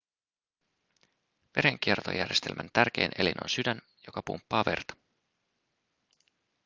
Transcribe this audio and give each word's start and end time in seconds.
verenkiertojärjestelmän 1.55 2.69
tärkein 2.73 3.11
elin 3.19 3.43
on 3.43 3.49
sydän 3.49 3.81
joka 4.07 4.21
pumppaa 4.23 4.63
verta 4.65 4.93